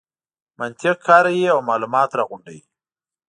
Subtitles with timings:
[0.59, 2.63] منطق کاروي او مالومات راغونډوي.